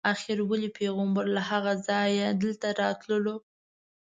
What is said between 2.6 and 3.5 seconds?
راتللو.